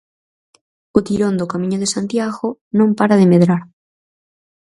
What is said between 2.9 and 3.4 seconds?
para de